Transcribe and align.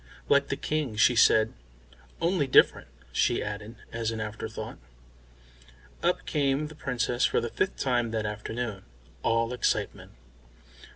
"Like 0.29 0.47
the 0.47 0.55
King," 0.57 0.95
she 0.95 1.15
said. 1.15 1.53
"Only 2.19 2.47
different," 2.47 2.87
she 3.11 3.43
added, 3.43 3.75
as 3.91 4.09
an 4.09 4.19
afterthought. 4.19 4.79
Up 6.01 6.25
came 6.25 6.69
the 6.69 6.73
Princess 6.75 7.23
for 7.23 7.39
the 7.39 7.49
fifth 7.49 7.77
time 7.77 8.09
that 8.09 8.25
afternoon, 8.25 8.81
all 9.21 9.53
excitement. 9.53 10.13